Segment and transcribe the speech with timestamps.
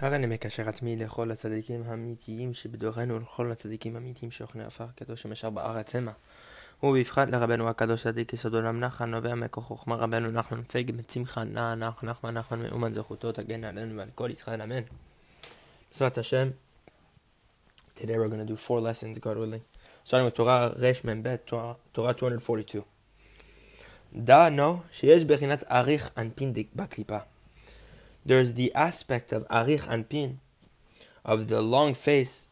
[0.00, 5.50] הרי אני מקשר עצמי לכל הצדיקים האמיתיים שבדורנו ולכל הצדיקים האמיתיים שאוכלי עפר הקדוש שמשאר
[5.50, 6.12] בארץ המה.
[6.82, 11.74] ובפחד לרבנו הקדוש צדיק יסוד עולם נחן נובע מכוח חוכמה רבנו נחמן פייג מצמחה נע
[11.74, 14.82] נח נחמן נחמן מאומן זכותו תגן עלינו ועל כל ישראל אמן.
[15.92, 16.48] בעזרת השם,
[17.96, 19.78] today we're going to do four lessons God willing.
[20.06, 22.82] starting with תורה רמ"ב, תורה 242.
[24.14, 27.18] דע נו שיש בחינת אריך אנפין בקליפה
[28.24, 30.36] there's the aspect of arich anpin,
[31.24, 32.48] of the long face,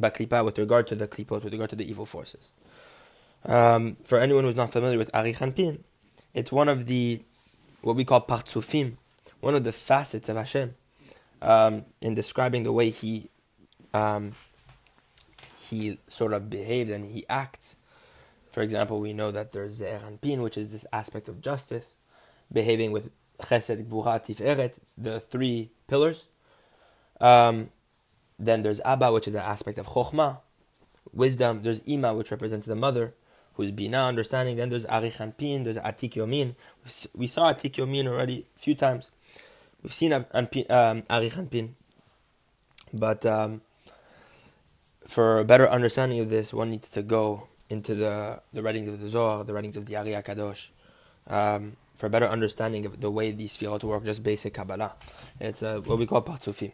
[0.00, 2.52] baklipa, with regard to the klipot, with regard to the evil forces.
[3.44, 5.80] Um, for anyone who's not familiar with arich anpin,
[6.34, 7.20] it's one of the,
[7.82, 8.96] what we call partsufim,
[9.40, 10.74] one of the facets of Hashem,
[11.42, 13.28] um, in describing the way he,
[13.92, 14.32] um,
[15.68, 17.76] he sort of behaves and he acts.
[18.50, 21.96] For example, we know that there's Ze'er Anpin, which is this aspect of justice,
[22.52, 23.10] behaving with
[23.42, 26.26] Chesed, Gvura, Tiferet, the three pillars.
[27.20, 27.70] Um,
[28.38, 30.38] then there's Abba, which is the aspect of Chokhmah,
[31.12, 31.62] wisdom.
[31.62, 33.14] There's Ima, which represents the mother,
[33.54, 34.56] who's Bina, understanding.
[34.56, 36.54] Then there's Arich Anpin, there's Atik Yomin.
[37.14, 39.10] We saw Atik Yomin already a few times.
[39.82, 41.70] We've seen um, Arich Anpin.
[42.92, 43.62] But um,
[45.06, 49.00] for a better understanding of this, one needs to go into the, the writings of
[49.00, 50.68] the Zohar, the writings of the Ari Kadosh.
[51.26, 54.94] Um, for a better understanding of the way these fields work, just basic Kabbalah.
[55.40, 56.72] It's uh, what we call Partsufim.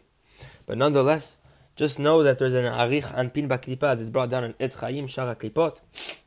[0.67, 1.37] But nonetheless,
[1.75, 5.07] just know that there's an Arich Anpin Baklipa, as it's brought down in Etz Chaim
[5.07, 5.79] Shara Klipot,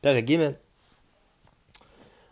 [0.03, 0.57] Gimel,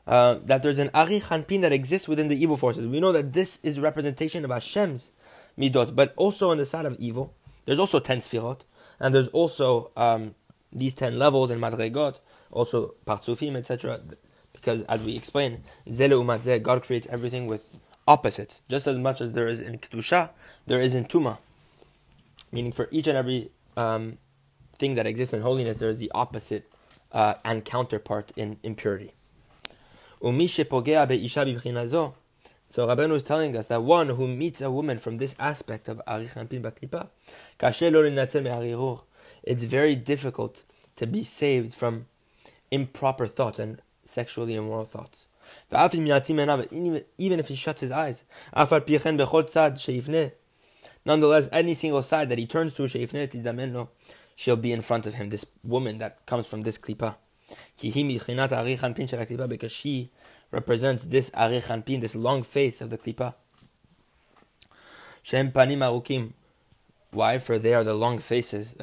[0.08, 2.88] uh, that there's an Arich Anpin that exists within the evil forces.
[2.88, 5.12] We know that this is representation of Hashem's
[5.58, 7.34] Midot, but also on the side of evil,
[7.66, 8.62] there's also 10 Sfirot,
[9.00, 10.36] and there's also um,
[10.72, 12.20] these 10 levels in Madregot,
[12.52, 14.02] also Partsufim, etc
[14.62, 18.62] because as we explain, God creates everything with opposites.
[18.70, 20.30] Just as much as there is in kedusha,
[20.68, 21.40] there is in tuma.
[22.52, 24.20] Meaning, for each and every um,
[24.78, 26.72] thing that exists in holiness, there is the opposite
[27.12, 29.14] uh, and counterpart in impurity.
[30.22, 30.32] So
[32.88, 36.36] Rabbeinu is telling us that one who meets a woman from this aspect of arich
[36.36, 37.08] anpin baklipa,
[39.44, 40.62] it's very difficult
[40.96, 42.06] to be saved from
[42.70, 45.28] improper thoughts and sexually immoral thoughts.
[47.18, 48.24] Even if he shuts his eyes,
[51.06, 52.88] nonetheless, any single side that he turns to,
[54.36, 57.16] she'll be in front of him, this woman that comes from this klipa.
[59.50, 60.12] Because she
[60.52, 63.34] represents this arich anpin, this long face of the klipa.
[67.12, 67.38] Why?
[67.38, 68.74] For they are the long faces.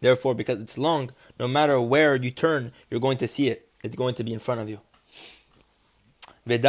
[0.00, 3.68] Therefore, because it's long, no matter where you turn, you're going to see it.
[3.82, 4.80] It's going to be in front of you.
[6.44, 6.62] That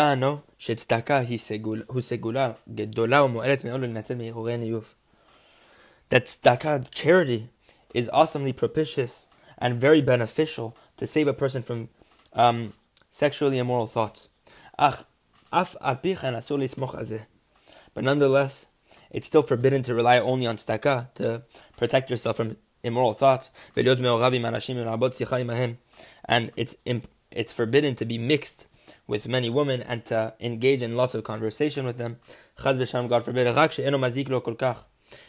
[6.26, 7.50] tzedakah, charity,
[7.94, 11.90] is awesomely propitious and very beneficial to save a person from
[12.34, 12.74] um,
[13.10, 14.30] sexually immoral thoughts.
[17.94, 18.66] But nonetheless,
[19.14, 21.44] it's still forbidden to rely only on tzedakah to
[21.78, 23.52] protect yourself from immoral thoughts.
[26.26, 26.76] And it's
[27.32, 28.66] it's forbidden to be mixed
[29.08, 32.18] with many women and to engage in lots of conversation with them.
[32.62, 33.48] God forbid.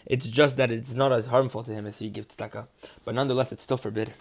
[0.06, 2.66] It's just that it's not as harmful to him if he gives tzedakah,
[3.04, 4.14] but nonetheless, it's still forbidden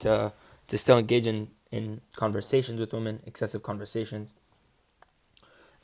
[0.00, 0.32] to
[0.68, 4.34] to still engage in in conversations with women, excessive conversations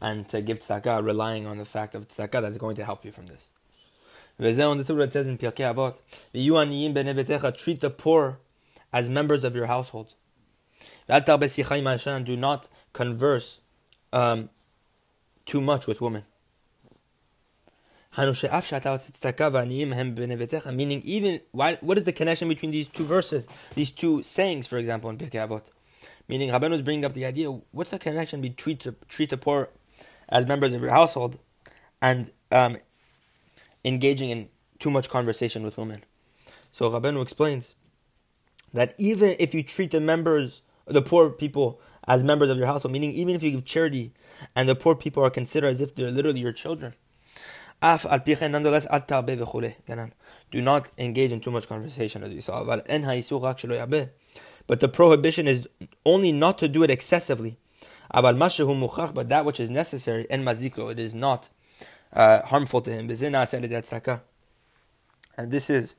[0.03, 3.13] and to give tzedakah relying on the fact of tzedakah that's going to help you
[3.13, 3.53] from this.
[4.41, 4.47] on
[4.77, 5.95] the it says in Pirkei Avot,
[7.57, 8.41] treat the poor
[8.93, 10.15] as members of your household.
[11.09, 13.59] Do not converse
[14.13, 14.51] um,
[15.47, 16.25] too much with women.
[20.75, 23.47] Meaning, even why, what is the connection between these two verses,
[23.77, 25.63] these two sayings, for example, in Pirkei Avot?
[26.29, 29.39] Meaning, Rabbeinu is bringing up the idea: what's the connection between treat, to, treat the
[29.39, 29.71] poor
[30.29, 31.39] as members of your household
[32.01, 32.77] and um,
[33.85, 34.49] engaging in
[34.79, 36.05] too much conversation with women.
[36.71, 37.75] So Rabbeinu explains
[38.73, 42.93] that even if you treat the members, the poor people, as members of your household,
[42.93, 44.13] meaning even if you give charity
[44.57, 46.95] and the poor people are considered as if they're literally your children,
[47.83, 48.87] nonetheless,
[50.51, 52.65] do not engage in too much conversation, as we saw.
[52.65, 55.69] But the prohibition is
[56.07, 57.59] only not to do it excessively.
[58.13, 61.49] But that which is necessary, and maziklo, it is not
[62.13, 63.09] uh, harmful to him.
[65.39, 65.95] And this is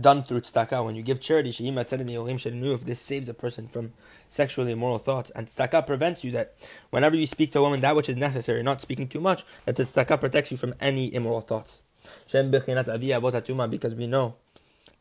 [0.00, 0.84] done through tzedakah.
[0.84, 3.92] When you give charity, if this saves a person from
[4.28, 5.30] sexually immoral thoughts.
[5.30, 6.54] And tzedakah prevents you that
[6.90, 9.76] whenever you speak to a woman that which is necessary, not speaking too much, that
[9.76, 11.82] the tzedakah protects you from any immoral thoughts.
[12.24, 14.34] Because we know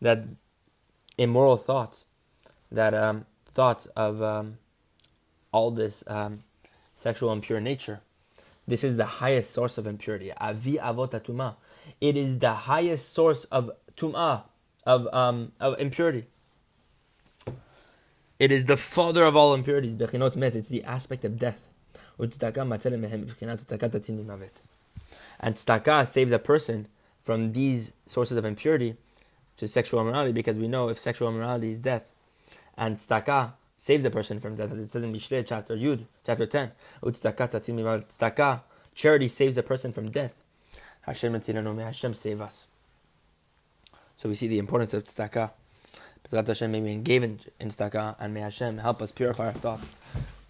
[0.01, 0.23] that
[1.17, 2.05] immoral thoughts,
[2.71, 4.57] that um, thoughts of um,
[5.55, 6.39] all this um,
[6.95, 8.01] sexual impure nature,
[8.67, 10.33] this is the highest source of impurity.
[10.33, 11.55] Avi avot
[12.01, 14.43] It is the highest source of tum'ah,
[14.85, 16.25] of, um, of impurity.
[18.37, 19.95] It is the father of all impurities.
[19.95, 20.57] Bechinot met.
[20.57, 21.69] It's the aspect of death.
[22.17, 22.31] And
[25.53, 26.87] tzedakah saves a person
[27.21, 28.97] from these sources of impurity,
[29.53, 32.11] which is sexual immorality, because we know if sexual immorality is death,
[32.77, 33.53] and tzedakah
[33.85, 34.71] saves a person from death.
[34.71, 36.71] It says in Mishle, chapter Yud, chapter 10.
[37.03, 38.61] Tzedakah,
[38.95, 40.35] charity saves a person from death.
[41.01, 42.65] Hashem Hashem save us.
[44.17, 45.51] So we see the importance of tzedakah.
[46.27, 49.51] B'ezrat Hashem, may we engage in, in tzedakah, and may Hashem help us purify our
[49.51, 49.91] thoughts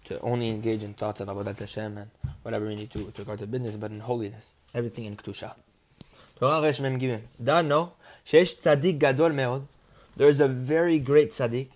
[0.06, 2.10] to only engage in thoughts of Avodat Hashem and
[2.42, 5.52] whatever we need to with regard to business, but in holiness, everything in Kedusha.
[6.38, 7.92] Torah Resh Mem sheesh
[8.24, 9.64] tzaddik gadol meod.
[10.16, 11.68] There is a very great tzaddik,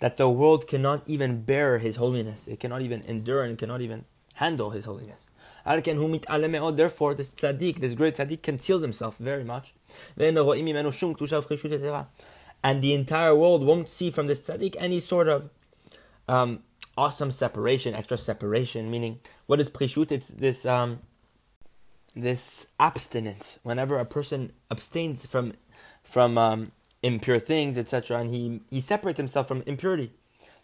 [0.00, 2.46] That the world cannot even bear his holiness.
[2.46, 4.04] It cannot even endure and cannot even
[4.34, 5.28] handle his holiness.
[5.64, 9.72] Therefore, this tzaddik, this great tzaddik, conceals himself very much.
[10.18, 10.36] And
[12.82, 15.50] the entire world won't see from this tzaddik any sort of
[16.28, 16.62] um,
[16.98, 18.90] awesome separation, extra separation.
[18.90, 20.12] Meaning, what is prishut?
[20.12, 20.98] It's this um,
[22.14, 23.58] this abstinence.
[23.62, 25.54] Whenever a person abstains from
[26.06, 26.72] from um,
[27.02, 30.12] impure things, etc., and he he separates himself from impurity.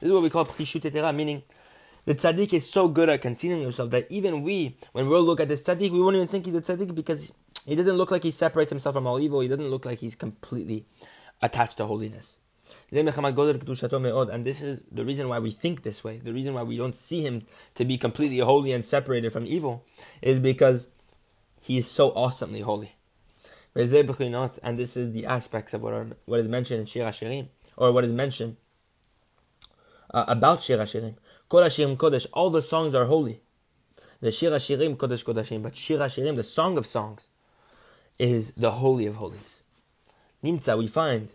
[0.00, 1.43] This is what we call prishut meaning
[2.05, 5.49] the tzaddik is so good at concealing himself that even we, when we'll look at
[5.49, 7.33] the tzaddik, we won't even think he's a tzaddik because
[7.65, 9.41] he doesn't look like he separates himself from all evil.
[9.41, 10.85] He doesn't look like he's completely
[11.41, 12.39] attached to holiness.
[12.91, 16.19] And this is the reason why we think this way.
[16.19, 17.44] The reason why we don't see him
[17.75, 19.85] to be completely holy and separated from evil
[20.21, 20.89] is because
[21.61, 22.97] he is so awesomely holy.
[23.75, 27.93] And this is the aspects of what, are, what is mentioned in Shir HaShirim, or
[27.93, 28.57] what is mentioned
[30.13, 31.15] uh, about Shir HaShirim.
[31.49, 33.41] Kol Hashirim Kodesh, all the songs are holy.
[34.21, 37.29] The Shir Hashirim Kodesh Kodashim, but Shir Hashirim, the song of songs,
[38.19, 39.63] is the holy of holies.
[40.45, 41.29] Nimtza, we find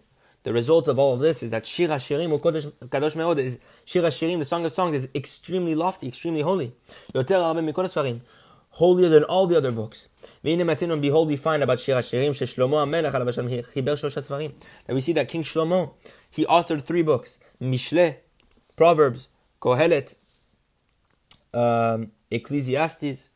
[0.44, 3.60] the result of all of this is that Shir Hashirim or Kodesh Kadosh Meod is
[3.83, 6.72] Shir Hashirim, the song of songs, is extremely lofty, extremely holy.
[7.13, 8.31] Yoter
[8.76, 10.08] holier than all the other books.
[10.44, 14.52] And behold, we find about Shir Hashirim, Shlomo HaMelech, Chiber Shlosh
[14.87, 15.94] That we see that King Shlomo,
[16.31, 18.17] he authored three books, Mishle,
[18.76, 19.29] Proverbs,
[19.61, 20.17] Kohelet,
[21.55, 23.29] um, Ecclesiastes,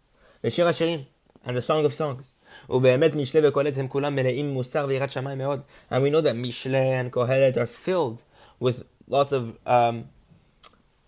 [0.44, 1.04] ושיר השירים,
[1.44, 2.32] and the Song of Songs.
[2.70, 5.60] ובאמת משלי וקהלת הם כולם מלאים מוסר ויראת שמיים מאוד.
[5.90, 8.22] And we know that Mishle and Kohelet are filled
[8.60, 10.04] with lots of um,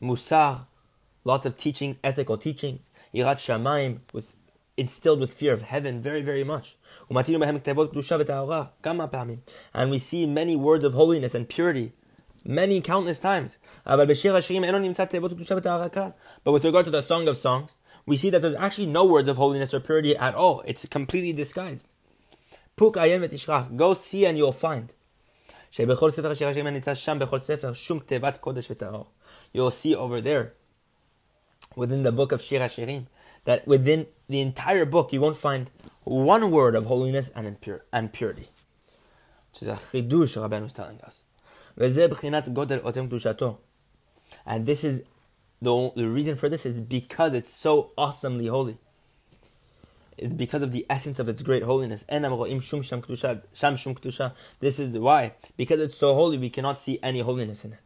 [0.02, 0.64] musar,
[1.24, 4.35] lots of teaching, ethical teachings, yirat shamayim, with
[4.75, 6.77] instilled with fear of heaven very, very much.
[9.73, 11.93] And we see many words of holiness and purity
[12.45, 13.57] many countless times.
[13.85, 14.25] But with
[16.65, 17.75] regard to the Song of Songs,
[18.05, 20.61] we see that there's actually no words of holiness or purity at all.
[20.65, 21.87] It's completely disguised.
[22.77, 24.93] Go see and you'll find.
[29.53, 30.53] You'll see over there,
[31.75, 33.05] within the book of Shir HaShirim,
[33.45, 35.71] that within the entire book you won't find
[36.03, 38.45] one word of holiness and, impure, and purity.
[39.51, 41.23] Which is a chidush Rabbeinu is telling us.
[44.45, 45.03] And this is
[45.61, 48.77] the, the reason for this is because it's so awesomely holy.
[50.17, 52.05] It's because of the essence of its great holiness.
[52.07, 52.73] This
[54.79, 55.33] is why.
[55.57, 57.79] Because it's so holy, we cannot see any holiness in it.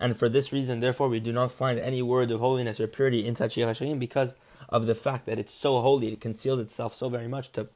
[0.00, 3.26] And for this reason, therefore, we do not find any word of holiness or purity
[3.26, 4.36] inside Shir HaShirim because
[4.68, 7.68] of the fact that it's so holy, it conceals itself so very much to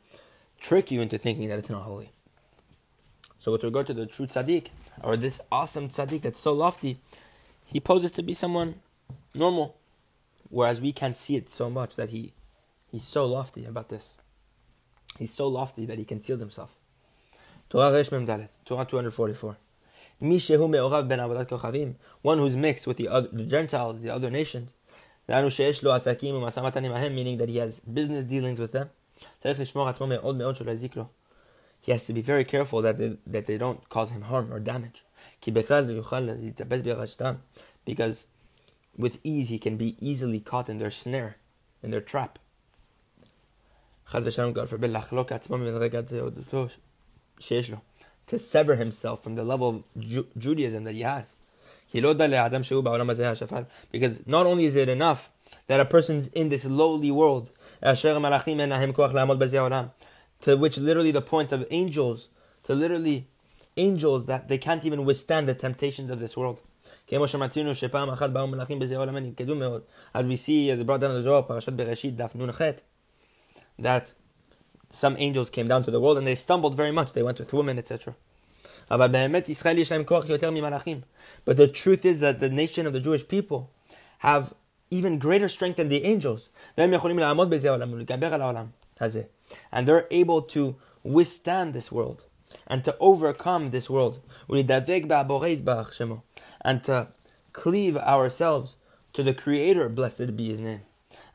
[0.60, 2.12] trick you into thinking that it's not holy.
[3.36, 4.68] So with regard to the true tzaddik,
[5.02, 6.98] or this awesome tzaddik that's so lofty,
[7.64, 8.80] he poses to be someone
[9.34, 9.76] normal,
[10.48, 12.32] whereas we can't see it so much that he
[12.90, 14.16] he's so lofty about this.
[15.18, 16.74] He's so lofty that he conceals himself.
[17.70, 17.92] Torah
[20.21, 21.95] Resh Mem Dalet, Torah 244.
[22.21, 24.75] One who's mixed with the other, the Gentiles, the other nations,
[25.27, 25.47] meaning
[27.37, 28.89] that he has business dealings with them
[31.81, 34.59] he has to be very careful that they, that they don't cause him harm or
[34.59, 35.03] damage.
[37.85, 38.25] Because
[38.97, 41.37] with ease he can be easily caught in their snare,
[41.81, 42.39] in their trap.
[44.05, 46.67] חד ושלום, God forbid, לחלוק עצמו ממדרגת תעודתו
[47.39, 47.77] שיש לו.
[48.28, 51.36] to sever himself from the level of Ju- Judaism that he has.
[53.90, 55.30] Because not only is it enough
[55.66, 57.50] that a person's in this lowly world,
[57.82, 58.20] uh, to
[60.56, 62.28] which literally the point of angels,
[62.64, 63.26] to literally
[63.76, 66.60] angels that they can't even withstand the temptations of this world.
[67.10, 67.34] As
[70.24, 71.42] we see, uh, as brought down as well,
[73.78, 74.12] that
[74.90, 77.12] some angels came down to the world and they stumbled very much.
[77.12, 78.14] They went with women, etc.
[78.88, 79.12] But
[81.56, 83.70] the truth is that the nation of the Jewish people
[84.18, 84.54] have
[84.90, 86.48] even greater strength than the angels.
[86.76, 86.92] And
[89.86, 92.24] they're able to withstand this world
[92.66, 94.20] and to overcome this world.
[94.48, 94.66] And
[96.84, 97.08] to
[97.52, 98.76] cleave ourselves
[99.12, 100.80] to the Creator, blessed be His name.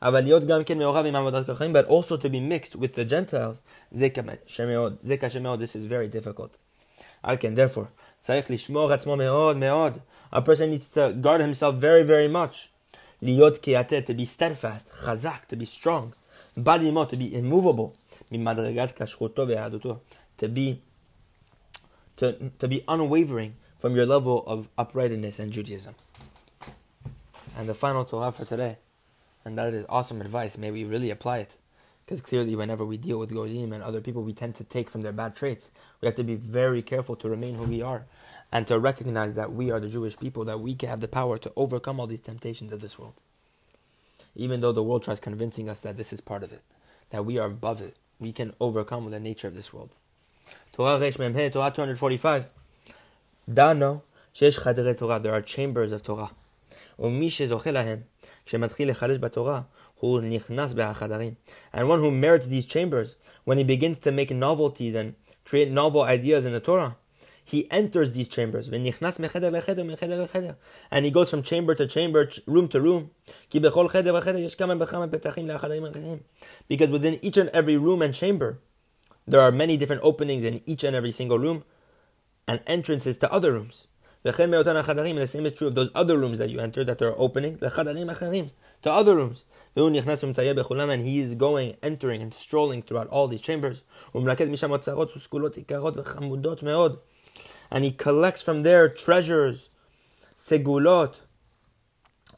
[0.03, 3.11] אבל להיות גם כן מעורב עם עבודת כוכבים, but also to be mixed with the
[3.11, 3.59] Gentiles,
[3.91, 6.57] זה קשה מאוד, זה קשה מאוד, this is very difficult.
[7.23, 7.85] על כן, therefore,
[8.19, 9.97] צריך לשמור עצמו מאוד מאוד.
[10.33, 12.67] A person needs to guard himself very very much.
[13.21, 16.15] להיות כיתה, to be steadfast, חזק, to be strong.
[16.57, 17.97] בד עמו, to be immovable.
[18.31, 19.97] ממדרגת כשרותו ויהדותו.
[20.39, 20.75] To be,
[22.17, 22.23] to,
[22.59, 23.51] to be unwavering
[23.81, 25.95] from your level of uprightness and Judaism.
[27.57, 28.77] And the final Torah for today,
[29.44, 30.56] and that is awesome advice.
[30.56, 31.56] May we really apply it.
[32.04, 35.00] Because clearly, whenever we deal with Goyim and other people, we tend to take from
[35.00, 35.70] their bad traits.
[36.00, 38.04] We have to be very careful to remain who we are
[38.52, 41.38] and to recognize that we are the Jewish people, that we can have the power
[41.38, 43.14] to overcome all these temptations of this world.
[44.36, 46.62] Even though the world tries convincing us that this is part of it,
[47.10, 49.94] that we are above it, we can overcome the nature of this world.
[50.72, 52.50] Torah Resh Memhe, Torah 245.
[53.52, 54.02] Dano,
[54.38, 56.30] there are chambers of Torah.
[58.43, 59.61] ומי שזוכה להם, כשמתחיל לחדש בתורה,
[59.95, 61.33] הוא נכנס בחדרים.
[61.73, 63.15] And one who merits these chambers,
[63.45, 65.13] when he begins to make novelties and
[65.45, 66.95] create novel ideas in the Torah,
[67.43, 68.69] he enters these chambers.
[68.69, 68.85] And
[71.05, 73.09] he goes from chamber to chamber, room to room.
[76.67, 78.59] Because within each and every room and chamber,
[79.27, 81.63] there are many different openings in each and every single room
[82.47, 83.87] and entrances to other rooms.
[84.24, 88.90] The same is true of those other rooms that you enter that are opening to
[88.90, 89.44] other rooms.
[89.76, 93.82] And he is going, entering, and strolling throughout all these chambers.
[97.70, 99.68] And he collects from there treasures,
[100.34, 101.20] segulot,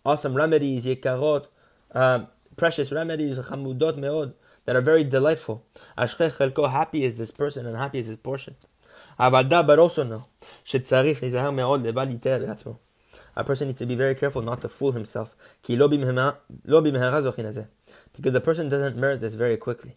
[0.05, 1.47] awesome remedies, yekarot,
[1.95, 2.27] um,
[2.57, 5.65] precious remedies, chamudot meod, that are very delightful.
[5.97, 8.57] Happy is this person and happy is his portion.
[9.20, 10.28] but also know
[10.66, 12.76] שצריך להיזהר מאוד לבל יטעה לעצמו.
[13.38, 15.36] A person needs to be very careful not to fool himself.
[15.64, 15.78] כי
[16.66, 17.64] לא במהרה זוכין לזה.
[18.16, 19.92] Because the person doesn't merit this very quickly.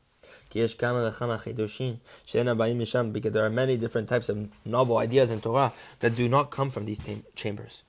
[0.50, 1.94] כי יש כמה וכמה חידושים
[2.26, 6.16] שאין הבאים משם, because there are many different types of novel ideas in Torah that
[6.16, 7.00] do not come from these
[7.37, 7.83] chambers.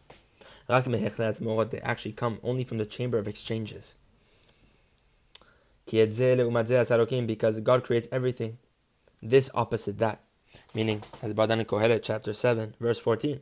[0.70, 3.94] רק מהחלט מורות, they actually come only from the chamber of exchanges.
[5.86, 8.52] כי את זה לעומת זה עשה אלוקים, because God creates everything.
[9.24, 10.18] This opposite that.
[10.75, 13.41] Meaning, as in Kohelet chapter 7, verse 14,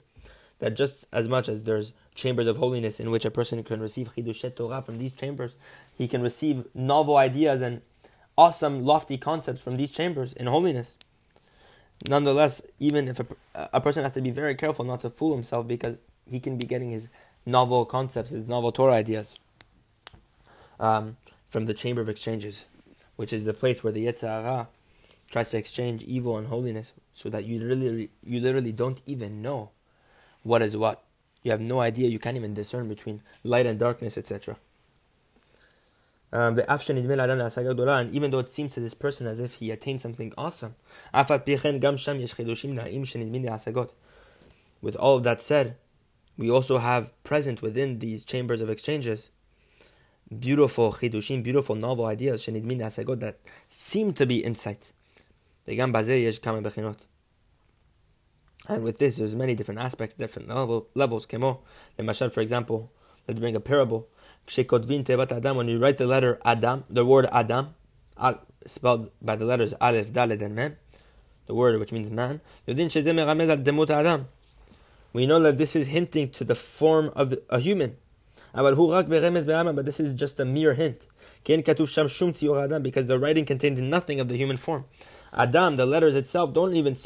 [0.60, 4.14] that just as much as there's chambers of holiness in which a person can receive
[4.14, 5.54] Chidushei Torah from these chambers,
[5.96, 7.82] he can receive novel ideas and
[8.36, 10.96] awesome, lofty concepts from these chambers in holiness.
[12.06, 13.26] Nonetheless, even if a,
[13.72, 16.66] a person has to be very careful not to fool himself because he can be
[16.66, 17.08] getting his
[17.44, 19.38] novel concepts, his novel Torah ideas
[20.78, 21.16] um,
[21.48, 22.64] from the chamber of exchanges,
[23.16, 24.68] which is the place where the Yetzer Hara
[25.30, 29.70] tries to exchange evil and holiness so that you literally you literally don't even know
[30.42, 31.02] what is what.
[31.42, 34.56] You have no idea, you can't even discern between light and darkness, etc.
[36.30, 40.74] Um, and even though it seems to this person as if he attained something awesome,
[44.80, 45.76] with all of that said,
[46.36, 49.30] we also have present within these chambers of exchanges
[50.38, 54.92] beautiful chidushim, beautiful novel ideas that seem to be insight.
[58.68, 61.26] And with this, there's many different aspects, different level, levels.
[61.26, 61.60] Kemo,
[62.32, 62.92] for example,
[63.26, 64.08] let's bring a parable.
[64.46, 67.74] When you write the letter Adam, the word Adam,
[68.66, 70.76] spelled by the letters Aleph, Daled, and Mem,
[71.46, 72.74] the word which means man, we
[75.26, 77.96] know that this is hinting to the form of a human.
[78.52, 81.08] But this is just a mere hint.
[81.44, 81.76] Because
[83.06, 84.84] the writing contains nothing of the human form.
[85.32, 86.96] Adam, the letters itself don't even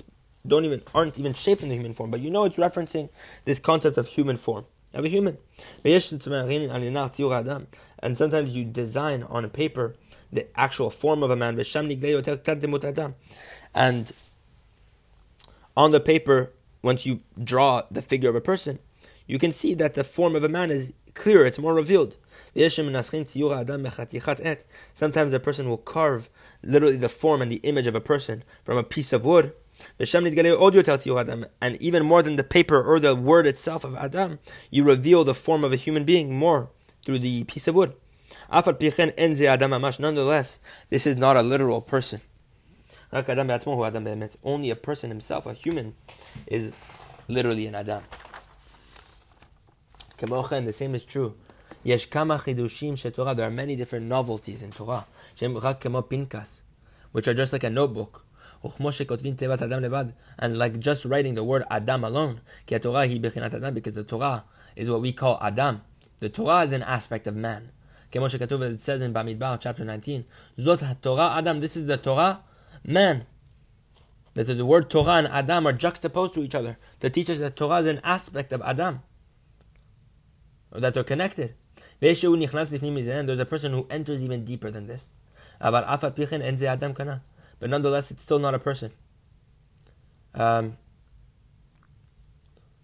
[0.47, 3.09] don't even aren't even shaped in the human form, but you know it's referencing
[3.45, 4.65] this concept of human form
[4.95, 5.39] of a human.
[5.85, 6.03] And
[8.19, 9.95] sometimes you design on a paper
[10.33, 11.59] the actual form of a man.
[13.75, 14.13] And
[15.77, 16.53] on the paper,
[16.83, 18.79] once you draw the figure of a person,
[19.27, 22.17] you can see that the form of a man is clearer, it's more revealed.
[24.95, 26.29] Sometimes a person will carve
[26.63, 29.53] literally the form and the image of a person from a piece of wood.
[29.99, 34.39] And even more than the paper or the word itself of Adam,
[34.71, 36.69] you reveal the form of a human being more
[37.05, 37.95] through the piece of wood.
[38.51, 42.21] Nonetheless, this is not a literal person.
[43.13, 45.95] Only a person himself, a human,
[46.47, 46.75] is
[47.29, 48.03] literally an Adam.
[50.19, 51.35] The same is true.
[51.85, 55.07] There are many different novelties in Torah,
[57.13, 58.25] which are just like a notebook.
[60.39, 62.85] And like just writing the word Adam alone, because
[63.95, 64.45] the Torah
[64.77, 65.83] is what we call Adam.
[66.21, 67.73] The Torah is an aspect of man.
[68.15, 70.25] It says in Bamidbar chapter 19,
[70.59, 72.43] Zot Torah Adam, this is the Torah,
[72.85, 73.27] man.
[74.35, 77.57] That the word Torah and Adam are juxtaposed to each other to teach us that
[77.57, 79.03] Torah is an aspect of Adam.
[80.71, 81.55] Or that they're connected.
[82.03, 85.13] There's a person who enters even deeper than this.
[85.61, 85.87] But
[87.61, 88.91] nonetheless, it's still not a person.
[90.35, 90.79] Um,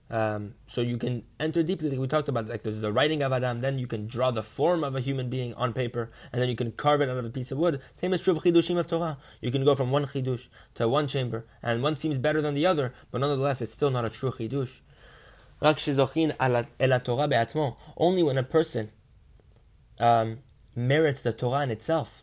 [0.08, 3.32] um, so you can enter deeply, like we talked about, like there's the writing of
[3.32, 6.48] Adam, then you can draw the form of a human being on paper, and then
[6.48, 7.80] you can carve it out of a piece of wood.
[7.96, 9.18] Same is true of chidushim of Torah.
[9.40, 10.46] You can go from one chidush
[10.76, 14.04] to one chamber, and one seems better than the other, but nonetheless, it's still not
[14.04, 14.82] a true chidush.
[15.60, 15.74] Only
[18.22, 18.92] when a person
[20.00, 20.38] um,
[20.74, 22.22] merits the Torah in itself.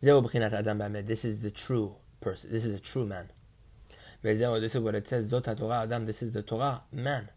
[0.00, 2.52] This is the true person.
[2.52, 3.30] This is a true man.
[4.22, 4.40] This
[4.74, 5.32] is what it says.
[5.32, 6.06] Zot Torah Adam.
[6.06, 7.30] This is the Torah man.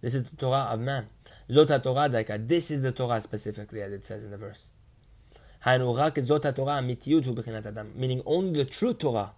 [0.00, 1.08] This is the Torah of man.
[1.50, 2.46] Zot Torah Daika.
[2.46, 4.70] This is the Torah specifically, as it says in the verse.
[7.96, 9.32] Meaning only the true Torah,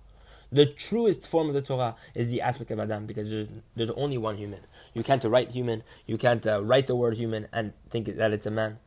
[0.50, 4.18] the truest form of the Torah is the aspect of Adam because there's, there's only
[4.18, 4.60] one human.
[4.92, 8.46] You can't write human, you can't uh, write the word human and think that it's
[8.46, 8.78] a man.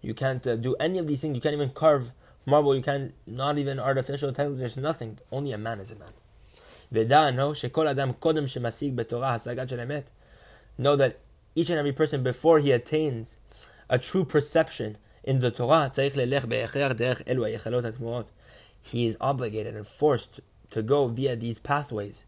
[0.00, 1.34] You can't uh, do any of these things.
[1.34, 2.12] You can't even carve
[2.46, 2.74] marble.
[2.74, 4.58] You can't, not even artificial intelligence.
[4.58, 5.18] There's nothing.
[5.30, 6.12] Only a man is a man.
[10.80, 11.18] Know that
[11.54, 13.36] each and every person before he attains
[13.90, 15.90] a true perception in the Torah,
[18.80, 22.24] he is obligated and forced to go via these pathways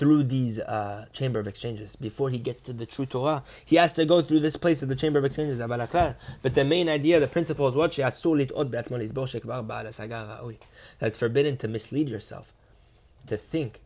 [0.00, 3.44] through these uh, chamber of exchanges before he gets to the true Torah.
[3.66, 5.58] He has to go through this place of the chamber of exchanges.
[5.58, 7.92] But the main idea, the principle is what?
[7.96, 8.14] That
[11.02, 12.54] it's forbidden to mislead yourself
[13.26, 13.82] to think,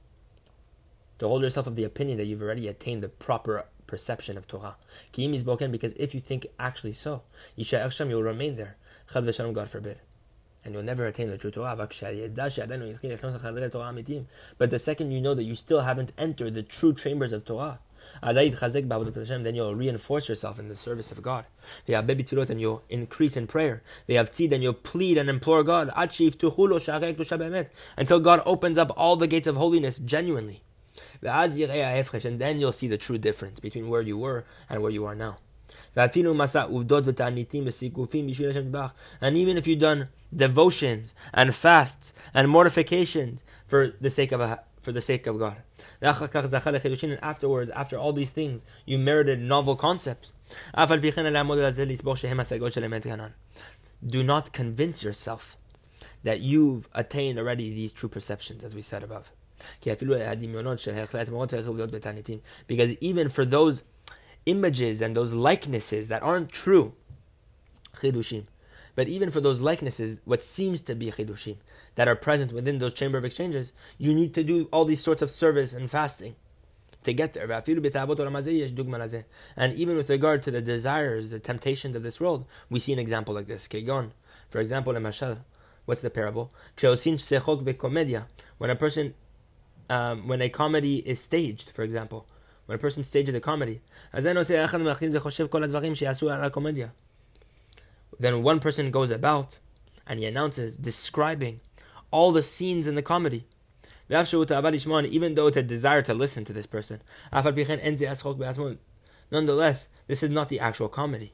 [1.19, 4.77] to hold yourself of the opinion that you've already attained the proper perception of Torah.
[5.13, 7.23] Because if you think actually so,
[7.57, 8.77] you'll remain there.
[9.13, 9.99] God forbid.
[10.65, 11.77] And you'll never attain the true Torah.
[11.77, 11.91] But
[14.71, 17.81] the second you know that you still haven't entered the true chambers of Torah,
[18.23, 21.47] then you'll reinforce yourself in the service of God.
[21.87, 23.83] And you'll increase in prayer.
[24.09, 26.31] And you'll plead and implore God until
[28.21, 30.63] God opens up all the gates of holiness genuinely.
[31.23, 35.15] And then you'll see the true difference between where you were and where you are
[35.15, 35.39] now.
[35.97, 36.15] And
[39.37, 44.93] even if you've done devotions and fasts and mortifications for the sake of a, for
[44.93, 45.63] the sake of God.
[46.01, 46.11] And
[47.23, 50.33] afterwards, after all these things, you merited novel concepts.
[54.07, 55.57] Do not convince yourself
[56.25, 59.33] that you've attained already these true perceptions, as we said above.
[62.67, 63.83] Because even for those
[64.47, 66.93] images and those likenesses that aren't true,
[67.97, 68.45] chidushim.
[68.95, 71.57] but even for those likenesses, what seems to be chidushim
[71.95, 75.23] that are present within those chamber of exchanges, you need to do all these sorts
[75.23, 76.37] of service and fasting
[77.05, 77.51] to get there.
[79.57, 82.99] And even with regard to the desires, the temptations of this world, we see an
[82.99, 83.69] example like this.
[84.49, 84.95] For example,
[85.85, 86.51] what's the parable?
[88.59, 89.15] When a person,
[89.91, 92.27] um, when a comedy is staged, for example,
[92.67, 93.81] when a person stages a comedy,
[98.19, 99.59] then one person goes about
[100.07, 101.61] and he announces, describing
[102.11, 103.47] all the scenes in the comedy.
[104.11, 107.01] Even though it's a desire to listen to this person.
[109.31, 111.33] Nonetheless, this is not the actual comedy.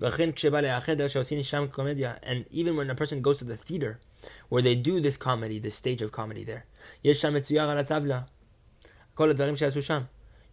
[0.00, 0.20] And
[2.50, 4.00] even when a person goes to the theater,
[4.48, 6.64] where they do this comedy, this stage of comedy there,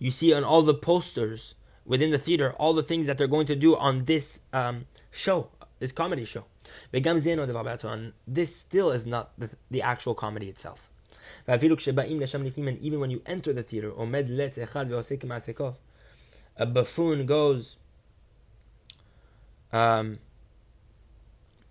[0.01, 1.53] you see on all the posters
[1.85, 5.49] within the theater all the things that they're going to do on this um, show
[5.81, 6.45] this comedy show.
[8.27, 10.89] This still is not the, the actual comedy itself.
[11.47, 13.91] And even when you enter the theater,
[16.57, 17.77] a buffoon goes,
[19.73, 20.19] um,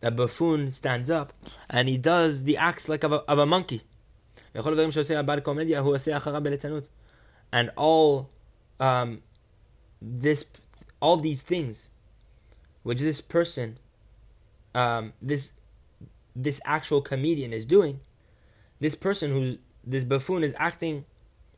[0.03, 1.33] a buffoon stands up
[1.71, 3.83] and he does the acts like of a, of a monkey.
[7.53, 8.31] And all
[8.79, 9.23] um,
[10.01, 10.47] this,
[11.01, 11.91] all these things,
[12.83, 13.79] which this person,
[14.75, 15.53] um, this
[16.37, 18.01] this actual comedian is doing,
[18.79, 21.05] this person who's this buffoon is acting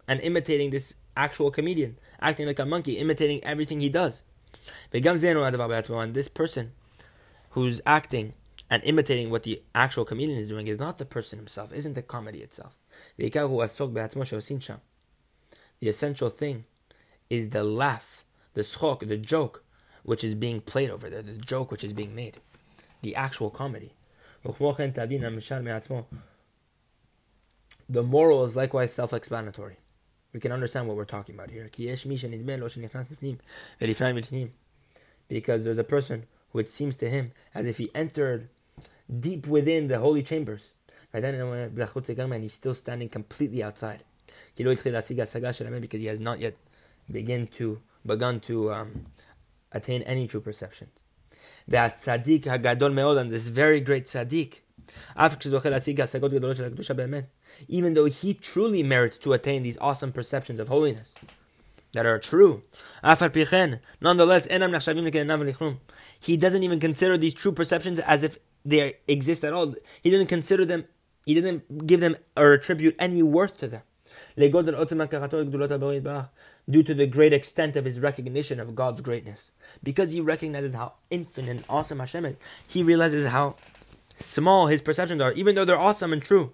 [0.08, 4.22] and imitating this actual comedian, acting like a monkey, imitating everything he does.
[4.90, 6.72] This person
[7.50, 8.34] who's acting
[8.70, 12.02] and imitating what the actual comedian is doing is not the person himself, isn't the
[12.02, 12.78] comedy itself.
[15.82, 16.64] The essential thing
[17.28, 19.64] is the laugh, the schok, the joke,
[20.04, 22.36] which is being played over there, the joke which is being made,
[23.02, 23.92] the actual comedy.
[24.44, 24.52] The
[28.04, 29.78] moral is likewise self explanatory.
[30.32, 31.68] We can understand what we're talking about here.
[35.28, 38.50] Because there's a person who it seems to him as if he entered
[39.18, 40.74] deep within the holy chambers.
[41.12, 44.04] And he's still standing completely outside.
[44.56, 46.56] Because he has not yet
[47.10, 49.06] begin to begun to um,
[49.70, 50.88] attain any true perception.
[51.66, 54.60] That tzaddik hagadol meod, and this very great tzaddik,
[57.68, 61.14] even though he truly merits to attain these awesome perceptions of holiness
[61.92, 62.62] that are true,
[64.00, 64.46] nonetheless,
[66.20, 69.74] he doesn't even consider these true perceptions as if they exist at all.
[70.02, 70.84] He didn't consider them,
[71.24, 73.82] he didn't give them or attribute any worth to them.
[74.36, 74.52] Due
[76.82, 79.50] to the great extent of his recognition of God's greatness.
[79.82, 83.56] Because he recognizes how infinite and awesome Hashem is, he realizes how
[84.18, 86.52] small his perceptions are, even though they're awesome and true.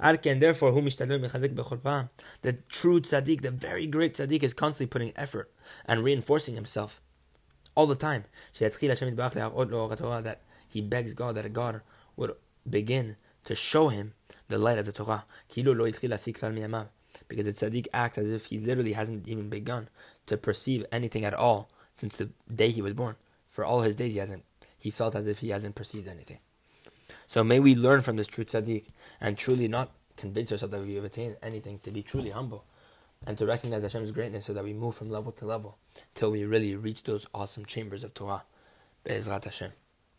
[0.00, 5.50] And therefore, whom the true tzaddik, the very great tzaddik, is constantly putting effort
[5.86, 7.00] and reinforcing himself
[7.76, 8.24] all the time.
[8.58, 8.74] That
[10.68, 11.80] he begs God that God
[12.16, 12.34] would
[12.68, 14.14] begin to show him
[14.48, 15.24] the light of the Torah.
[17.28, 19.88] Because the tzaddik acts as if he literally hasn't even begun
[20.26, 23.16] to perceive anything at all since the day he was born.
[23.46, 24.44] For all his days, he hasn't.
[24.78, 26.38] He felt as if he hasn't perceived anything.
[27.26, 28.88] So may we learn from this true tzaddik
[29.20, 32.64] and truly not convince ourselves that we have attained anything, to be truly humble
[33.26, 35.78] and to recognize Hashem's greatness so that we move from level to level
[36.14, 38.42] till we really reach those awesome chambers of Torah.
[39.04, 39.72] Be'ezrat Hashem.